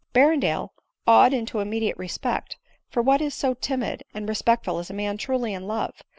Berrendale, 0.15 0.71
awed 1.05 1.31
into 1.31 1.59
immediate 1.59 1.95
respect— 1.95 2.57
for 2.89 3.03
what 3.03 3.21
is 3.21 3.35
so 3.35 3.53
timid 3.53 4.03
and 4.15 4.27
respectful 4.27 4.79
as 4.79 4.89
a 4.89 4.95
man 4.95 5.15
truly 5.15 5.53
in 5.53 5.67
love 5.67 6.01